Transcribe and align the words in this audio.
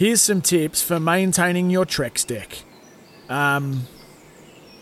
Here's 0.00 0.22
some 0.22 0.40
tips 0.40 0.80
for 0.80 0.98
maintaining 0.98 1.68
your 1.68 1.84
Trex 1.84 2.26
deck. 2.26 2.62
Um, 3.28 3.82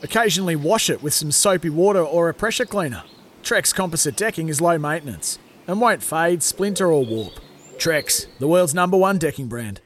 occasionally 0.00 0.54
wash 0.54 0.88
it 0.88 1.02
with 1.02 1.12
some 1.12 1.32
soapy 1.32 1.70
water 1.70 2.00
or 2.00 2.28
a 2.28 2.34
pressure 2.34 2.64
cleaner. 2.64 3.02
Trex 3.42 3.74
composite 3.74 4.16
decking 4.16 4.48
is 4.48 4.60
low 4.60 4.78
maintenance 4.78 5.40
and 5.66 5.80
won't 5.80 6.04
fade, 6.04 6.44
splinter, 6.44 6.92
or 6.92 7.04
warp. 7.04 7.32
Trex, 7.78 8.28
the 8.38 8.46
world's 8.46 8.74
number 8.74 8.96
one 8.96 9.18
decking 9.18 9.48
brand. 9.48 9.80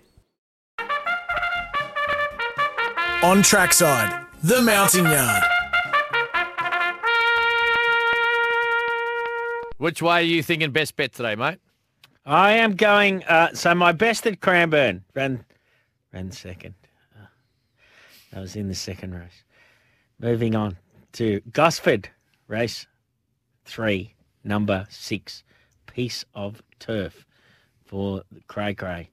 On 3.23 3.43
trackside, 3.43 4.27
the 4.43 4.61
mounting 4.61 5.07
yard. 5.07 5.43
Which 9.79 10.03
way 10.03 10.13
are 10.13 10.21
you 10.21 10.43
thinking 10.43 10.73
best 10.73 10.95
bet 10.95 11.15
today, 11.15 11.37
mate? 11.37 11.59
I 12.25 12.53
am 12.53 12.77
going. 12.77 13.25
Uh, 13.25 13.53
so 13.53 13.75
my 13.75 13.93
best 13.93 14.27
at 14.27 14.41
Cranbourne 14.41 15.05
ran 15.15 15.45
ran 16.13 16.31
second. 16.31 16.75
Uh, 17.19 17.27
I 18.37 18.41
was 18.41 18.55
in 18.55 18.69
the 18.69 18.75
second 18.75 19.15
race. 19.15 19.43
Moving 20.21 20.55
on 20.55 20.77
to 21.15 21.41
Gosford 21.53 22.09
race 22.47 22.87
three, 23.65 24.15
number 24.45 24.87
six, 24.89 25.43
piece 25.87 26.25
of 26.35 26.63
turf 26.79 27.27
for 27.85 28.23
Cray 28.47 28.75
Cray. 28.75 29.11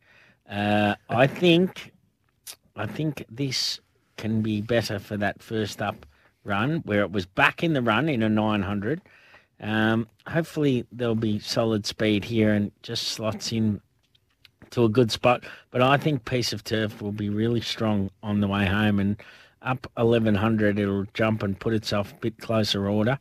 Uh, 0.47 0.95
I 1.09 1.25
think 1.25 1.91
I 2.75 2.85
think 2.85 3.25
this 3.29 3.79
can 4.17 4.41
be 4.41 4.61
better 4.61 4.99
for 4.99 5.17
that 5.17 5.41
first 5.41 5.81
up 5.81 6.05
run 6.43 6.77
where 6.85 7.01
it 7.01 7.11
was 7.11 7.25
back 7.25 7.63
in 7.63 7.73
the 7.73 7.81
run 7.81 8.07
in 8.07 8.21
a 8.21 8.29
900. 8.29 9.01
Um, 9.61 10.07
hopefully 10.27 10.85
there'll 10.91 11.15
be 11.15 11.39
solid 11.39 11.85
speed 11.85 12.23
here 12.23 12.53
and 12.53 12.71
just 12.81 13.09
slots 13.09 13.51
in 13.51 13.81
to 14.71 14.85
a 14.85 14.89
good 14.89 15.11
spot. 15.11 15.43
But 15.71 15.81
I 15.81 15.97
think 15.97 16.25
Piece 16.25 16.53
of 16.53 16.63
Turf 16.63 17.01
will 17.01 17.11
be 17.11 17.29
really 17.29 17.61
strong 17.61 18.09
on 18.23 18.39
the 18.39 18.47
way 18.47 18.65
home 18.65 18.99
and 18.99 19.21
up 19.61 19.87
1100 19.95 20.79
it'll 20.79 21.05
jump 21.13 21.43
and 21.43 21.59
put 21.59 21.73
itself 21.73 22.13
a 22.13 22.15
bit 22.15 22.37
closer 22.37 22.87
order. 22.87 23.19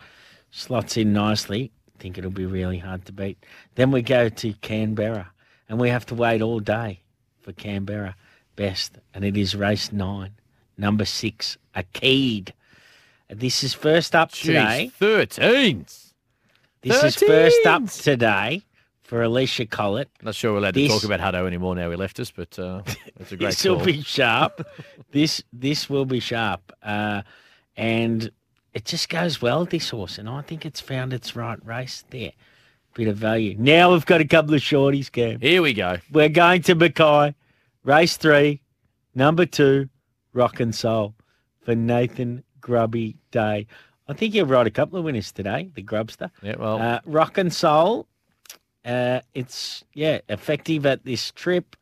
Slots 0.51 0.97
in 0.97 1.13
nicely. 1.13 1.73
Think 1.99 2.17
it'll 2.17 2.31
be 2.31 2.47
really 2.47 2.79
hard 2.79 3.05
to 3.07 3.13
beat. 3.13 3.45
Then 3.75 3.91
we 3.91 4.03
go 4.03 4.29
to 4.29 4.53
Canberra 4.55 5.31
and 5.69 5.81
we 5.81 5.89
have 5.89 6.07
to 6.07 6.15
wait 6.15 6.43
all 6.43 6.61
day 6.61 7.01
for 7.43 7.53
Canberra 7.53 8.15
best 8.55 8.99
and 9.13 9.25
it 9.25 9.37
is 9.37 9.55
race 9.55 9.93
9 9.93 10.31
number 10.77 11.05
6 11.05 11.59
Akid. 11.75 12.53
This 13.29 13.63
is 13.63 13.75
first 13.75 14.15
up 14.15 14.31
Jeez, 14.31 14.43
today. 14.43 14.93
13. 14.99 15.87
This 16.83 16.97
13th. 17.03 17.05
is 17.05 17.17
first 17.17 17.67
up 17.67 17.87
today 17.91 18.63
for 19.03 19.23
Alicia 19.23 19.67
Collett. 19.67 20.09
Not 20.23 20.35
sure 20.35 20.53
we're 20.53 20.59
allowed 20.59 20.75
this, 20.75 20.93
to 20.93 21.01
talk 21.01 21.05
about 21.05 21.21
Hutto 21.21 21.47
anymore 21.47 21.75
now 21.75 21.91
he 21.91 21.97
left 21.97 22.21
us, 22.21 22.31
but 22.31 22.57
uh, 22.59 22.83
it's 23.19 23.33
a 23.33 23.37
great 23.39 23.49
This 23.49 23.65
will 23.65 23.85
be 23.85 24.03
sharp. 24.03 24.67
this 25.11 25.43
this 25.53 25.91
will 25.91 26.05
be 26.05 26.21
sharp. 26.21 26.73
Uh, 26.83 27.23
and 27.77 28.31
it 28.75 28.85
just 28.85 29.09
goes 29.09 29.43
well, 29.43 29.65
this 29.65 29.91
horse. 29.91 30.19
And 30.19 30.29
I 30.29 30.43
think 30.43 30.65
it's 30.65 30.81
found 30.81 31.13
its 31.13 31.35
right 31.35 31.59
race 31.65 32.05
there. 32.11 32.33
Bit 32.95 33.09
of 33.09 33.17
value. 33.17 33.55
Now 33.59 33.93
we've 33.93 34.07
got 34.07 34.21
a 34.21 34.27
couple 34.27 34.55
of 34.55 34.61
shorties, 34.61 35.11
Cam. 35.11 35.41
Here 35.41 35.63
we 35.63 35.73
go. 35.73 35.99
We're 36.13 36.29
going 36.29 36.63
to 36.63 36.75
Mackay. 36.75 37.35
Race 37.85 38.17
three, 38.17 38.61
number 39.15 39.47
two, 39.47 39.89
Rock 40.33 40.61
and 40.61 40.75
Soul 40.75 41.15
for 41.63 41.75
Nathan 41.75 42.45
Grubby 42.61 43.17
Day. 43.31 43.67
I 44.09 44.15
think 44.15 44.33
he'll 44.35 44.47
ride 44.47 44.67
a 44.67 44.71
couple 44.71 44.99
of 44.99 45.05
winners 45.05 45.33
today, 45.33 45.71
the 45.75 45.83
Grubster. 45.83 46.31
Yeah, 46.43 46.57
well, 46.59 46.81
Uh, 46.81 47.01
rock 47.05 47.37
and 47.39 47.53
soul. 47.53 48.07
Uh, 48.85 49.21
it's 49.35 49.85
yeah 49.93 50.21
effective 50.29 50.87
at 50.87 51.05
this 51.05 51.31
trip. 51.33 51.77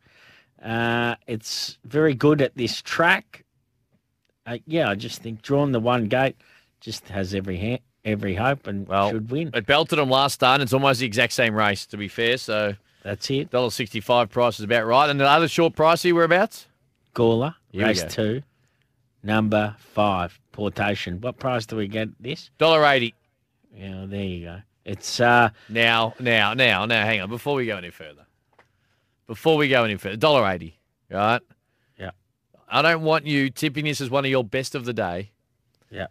Uh, 0.61 1.15
it's 1.27 1.77
very 1.85 2.13
good 2.13 2.41
at 2.41 2.55
this 2.55 2.81
track. 2.81 3.45
Uh, 4.45 4.57
yeah, 4.65 4.89
I 4.89 4.95
just 4.95 5.21
think 5.21 5.41
drawing 5.41 5.71
the 5.71 5.79
one 5.79 6.05
gate 6.05 6.35
just 6.81 7.07
has 7.09 7.33
every 7.33 7.57
ha- 7.59 7.81
every 8.03 8.35
hope 8.35 8.67
and 8.67 8.87
well, 8.87 9.11
should 9.11 9.29
win. 9.31 9.51
It 9.53 9.65
belted 9.65 9.99
him 9.99 10.09
last 10.09 10.33
start. 10.33 10.55
and 10.55 10.63
It's 10.63 10.73
almost 10.73 10.99
the 10.99 11.05
exact 11.05 11.33
same 11.33 11.53
race, 11.55 11.85
to 11.87 11.97
be 11.97 12.07
fair. 12.07 12.37
So 12.37 12.75
That's 13.03 13.29
it. 13.29 13.51
dollar 13.51 13.69
sixty-five 13.71 14.29
price 14.29 14.59
is 14.59 14.65
about 14.65 14.85
right. 14.85 15.09
And 15.09 15.19
the 15.19 15.27
other 15.29 15.47
short 15.47 15.75
price 15.75 16.03
here, 16.03 16.15
whereabouts? 16.15 16.67
Gawler, 17.15 17.55
Here 17.71 17.85
race 17.85 18.03
two, 18.09 18.41
number 19.27 19.75
five, 19.77 20.39
Portation. 20.53 21.19
What 21.21 21.37
price 21.37 21.65
do 21.67 21.75
we 21.75 21.87
get 21.87 22.09
this? 22.19 22.49
Dollar 22.57 22.83
eighty. 22.85 23.13
Yeah, 23.75 24.05
there 24.07 24.23
you 24.23 24.45
go. 24.45 24.61
It's 24.85 25.19
uh 25.19 25.49
Now, 25.69 26.15
now, 26.19 26.53
now, 26.55 26.85
now. 26.85 27.05
Hang 27.05 27.21
on. 27.21 27.29
Before 27.29 27.53
we 27.55 27.67
go 27.67 27.77
any 27.77 27.91
further, 27.91 28.25
before 29.27 29.57
we 29.57 29.67
go 29.67 29.83
any 29.83 29.97
further, 29.97 30.15
dollar 30.17 30.49
eighty. 30.49 30.79
Right. 31.11 31.41
Yeah. 31.99 32.11
I 32.67 32.81
don't 32.81 33.03
want 33.03 33.27
you 33.27 33.49
tipping 33.49 33.85
this 33.85 34.01
as 34.01 34.09
one 34.09 34.25
of 34.25 34.31
your 34.31 34.43
best 34.43 34.73
of 34.73 34.85
the 34.85 34.93
day. 34.93 35.31
Yeah. 35.91 36.07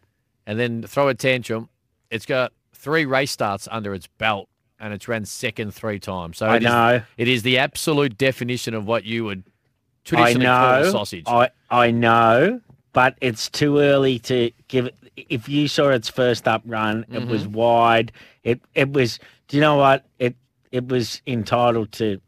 And 0.46 0.58
then 0.60 0.82
throw 0.84 1.08
a 1.08 1.14
tantrum. 1.14 1.68
It's 2.10 2.26
got 2.26 2.52
three 2.72 3.04
race 3.04 3.32
starts 3.32 3.66
under 3.70 3.92
its 3.94 4.06
belt, 4.06 4.48
and 4.78 4.94
it's 4.94 5.08
ran 5.08 5.24
second 5.24 5.72
three 5.74 5.98
times. 5.98 6.38
So 6.38 6.46
I 6.46 6.56
it 6.56 6.62
is- 6.62 6.68
know. 6.68 7.02
it 7.16 7.28
is 7.28 7.42
the 7.42 7.58
absolute 7.58 8.16
definition 8.16 8.74
of 8.74 8.86
what 8.86 9.04
you 9.04 9.24
would 9.24 9.42
I 9.46 10.04
traditionally 10.04 10.46
call 10.46 10.74
a 10.82 10.90
sausage. 10.90 11.24
I 11.26 11.50
I 11.68 11.90
know, 11.90 12.60
but 12.96 13.18
it's 13.20 13.50
too 13.50 13.78
early 13.78 14.18
to 14.20 14.50
give 14.68 14.86
it. 14.86 14.96
If 15.16 15.48
you 15.50 15.68
saw 15.68 15.90
its 15.90 16.08
first 16.08 16.48
up 16.48 16.62
run, 16.66 17.06
it 17.12 17.26
Mm-hmm. 17.26 17.28
was 17.28 17.46
wide. 17.46 18.12
It 18.44 18.62
it 18.74 18.92
was. 18.92 19.20
Do 19.48 19.58
you 19.58 19.60
know 19.60 19.76
what? 19.76 20.06
It 20.18 20.36
it 20.72 20.88
was 20.88 21.22
entitled 21.26 21.92
to 21.92 22.20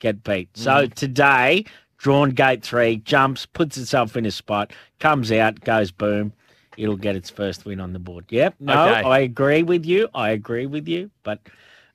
get 0.00 0.24
beat. 0.24 0.56
So 0.56 0.86
Mm-hmm. 0.86 0.88
today, 0.88 1.64
drawn 1.98 2.30
gate 2.30 2.62
three, 2.62 2.96
jumps, 2.98 3.46
puts 3.46 3.78
itself 3.78 4.16
in 4.16 4.26
a 4.26 4.32
spot, 4.32 4.72
comes 5.00 5.32
out, 5.32 5.60
goes 5.62 5.92
boom. 5.92 6.32
It'll 6.76 6.96
get 6.96 7.16
its 7.16 7.30
first 7.30 7.64
win 7.64 7.80
on 7.80 7.92
the 7.92 8.00
board. 8.00 8.26
Yep. 8.30 8.56
No, 8.60 8.76
Okay. 8.76 9.02
I 9.02 9.20
agree 9.20 9.62
with 9.62 9.86
you. 9.86 10.08
I 10.14 10.30
agree 10.30 10.66
with 10.66 10.88
you. 10.88 11.10
But 11.22 11.40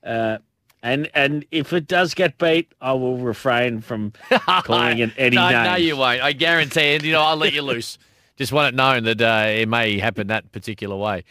uh, 0.04 0.38
and 0.82 1.10
and 1.14 1.44
if 1.50 1.72
it 1.72 1.86
does 1.86 2.14
get 2.14 2.38
beat, 2.38 2.72
I 2.80 2.92
will 2.92 3.18
refrain 3.18 3.80
from 3.80 4.12
calling 4.64 4.98
it 4.98 5.10
any 5.16 5.36
no, 5.36 5.50
names. 5.50 5.66
no, 5.66 5.74
you 5.76 5.96
won't. 5.96 6.22
I 6.22 6.32
guarantee 6.32 6.94
it. 6.94 7.04
You 7.04 7.12
know, 7.12 7.22
I'll 7.22 7.36
let 7.36 7.52
you 7.52 7.62
loose. 7.62 7.98
Just 8.36 8.52
want 8.52 8.74
it 8.74 8.76
known 8.76 9.04
that 9.04 9.20
uh, 9.20 9.48
it 9.48 9.68
may 9.68 9.98
happen 9.98 10.28
that 10.28 10.52
particular 10.52 10.96
way. 10.96 11.24